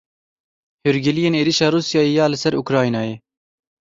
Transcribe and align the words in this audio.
Hûrgiliyên 0.83 1.35
êrişa 1.41 1.67
Rûsyayê 1.73 2.13
ya 2.17 2.25
li 2.31 2.37
ser 2.41 2.53
Ukraynayê. 2.63 3.15